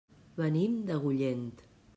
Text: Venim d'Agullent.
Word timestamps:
Venim 0.39 0.79
d'Agullent. 0.87 1.65